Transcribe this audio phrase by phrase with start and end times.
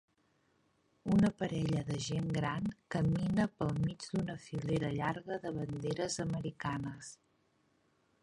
[1.15, 7.11] Una parella de gent gran camina pel mig d"una filera llarga de banderes americanes.